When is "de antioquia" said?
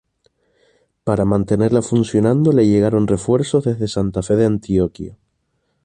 4.35-5.15